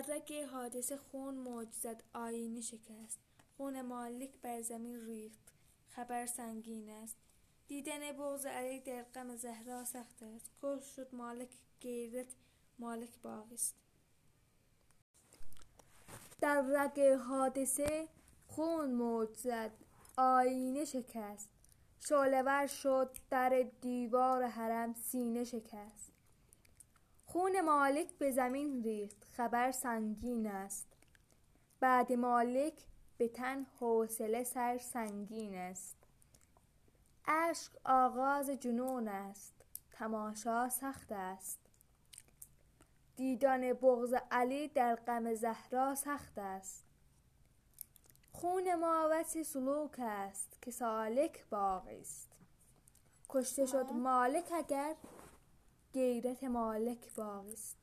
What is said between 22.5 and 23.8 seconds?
شد در